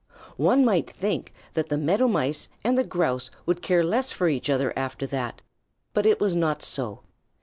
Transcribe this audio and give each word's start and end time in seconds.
One 0.37 0.65
might 0.65 0.89
think 0.89 1.31
that 1.53 1.69
the 1.69 1.77
Meadow 1.77 2.07
Mice 2.07 2.47
and 2.63 2.75
the 2.75 2.83
Grouse 2.83 3.29
would 3.45 3.61
care 3.61 3.83
less 3.83 4.11
for 4.11 4.27
each 4.27 4.49
other 4.49 4.73
after 4.75 5.05
that, 5.05 5.43
but 5.93 6.07
it 6.07 6.19
was 6.19 6.35
not 6.35 6.63
so. 6.63 7.01